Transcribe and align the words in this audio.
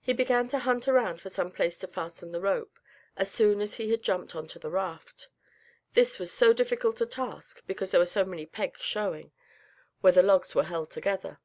He 0.00 0.12
began 0.12 0.48
to 0.50 0.60
hunt 0.60 0.86
around 0.86 1.20
for 1.20 1.30
some 1.30 1.50
place 1.50 1.78
to 1.78 1.88
fasten 1.88 2.30
the 2.30 2.40
rope, 2.40 2.78
as 3.16 3.28
soon 3.28 3.60
as 3.60 3.74
he 3.74 3.90
had 3.90 4.04
jumped 4.04 4.36
on 4.36 4.46
to 4.46 4.58
the 4.60 4.70
raft. 4.70 5.30
This 5.94 6.20
was 6.20 6.30
so 6.32 6.52
difficult 6.52 7.00
a 7.00 7.06
task, 7.06 7.62
because 7.66 7.90
there 7.90 8.00
were 8.06 8.24
many 8.24 8.46
pegs 8.46 8.82
showing, 8.82 9.32
where 10.00 10.12
the 10.12 10.22
logs 10.22 10.54
were 10.54 10.62
held 10.62 10.92
together. 10.92 11.40